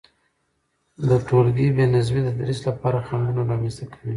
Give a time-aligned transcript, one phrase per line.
[1.07, 4.09] د تولګي بي نظمي د تدريس لپاره خنډونه رامنځته کوي،